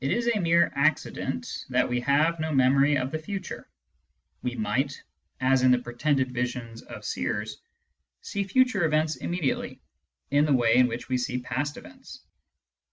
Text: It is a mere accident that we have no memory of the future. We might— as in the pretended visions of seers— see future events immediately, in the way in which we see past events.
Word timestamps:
It 0.00 0.12
is 0.12 0.28
a 0.28 0.38
mere 0.38 0.70
accident 0.76 1.64
that 1.70 1.88
we 1.88 1.98
have 2.02 2.38
no 2.38 2.52
memory 2.52 2.96
of 2.96 3.10
the 3.10 3.18
future. 3.18 3.68
We 4.42 4.54
might— 4.54 5.02
as 5.40 5.62
in 5.62 5.72
the 5.72 5.80
pretended 5.80 6.30
visions 6.30 6.82
of 6.82 7.04
seers— 7.04 7.60
see 8.20 8.44
future 8.44 8.84
events 8.84 9.16
immediately, 9.16 9.80
in 10.30 10.44
the 10.44 10.52
way 10.52 10.76
in 10.76 10.86
which 10.86 11.08
we 11.08 11.18
see 11.18 11.38
past 11.40 11.76
events. 11.76 12.22